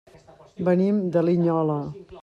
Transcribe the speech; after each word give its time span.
Venim 0.69 1.03
de 1.17 1.25
Linyola. 1.29 1.79